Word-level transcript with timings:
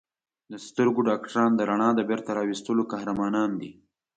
د 0.51 0.53
سترګو 0.67 1.01
ډاکټران 1.09 1.51
د 1.55 1.61
رڼا 1.69 1.89
د 1.95 2.01
بېرته 2.09 2.29
راوستلو 2.39 2.81
قهرمانان 2.91 3.51
دي. 3.61 3.71